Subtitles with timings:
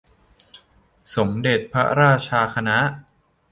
[1.15, 2.77] สมเด็จพระราชาคณะ